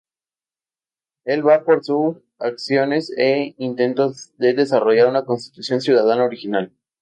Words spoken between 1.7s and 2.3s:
su